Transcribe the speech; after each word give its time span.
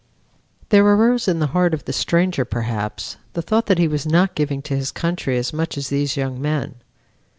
There 0.69 0.83
arose 0.83 1.27
in 1.27 1.37
the 1.37 1.45
heart 1.53 1.75
of 1.75 1.85
the 1.85 1.93
stranger 1.93 2.43
perhaps, 2.43 3.17
the 3.33 3.43
thought 3.43 3.67
that 3.67 3.77
he 3.77 3.87
was 3.87 4.03
not 4.07 4.33
giving 4.33 4.63
to 4.63 4.75
his 4.75 4.91
country 4.91 5.37
as 5.37 5.53
much 5.53 5.77
as 5.77 5.89
these 5.89 6.17
young 6.17 6.41
men. 6.41 6.77